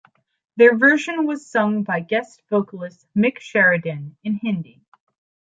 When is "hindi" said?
4.41-4.81